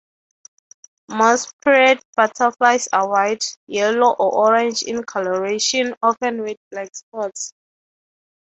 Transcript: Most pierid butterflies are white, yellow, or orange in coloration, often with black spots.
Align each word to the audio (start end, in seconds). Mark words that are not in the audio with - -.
Most 1.09 1.53
pierid 1.63 2.01
butterflies 2.15 2.87
are 2.91 3.07
white, 3.07 3.45
yellow, 3.67 4.13
or 4.17 4.33
orange 4.47 4.81
in 4.81 5.03
coloration, 5.03 5.93
often 6.01 6.41
with 6.41 6.57
black 6.71 6.95
spots. 6.95 7.53